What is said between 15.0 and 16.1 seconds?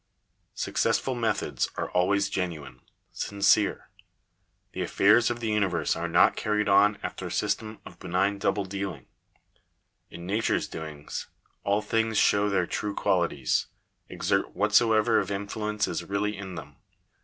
of influence is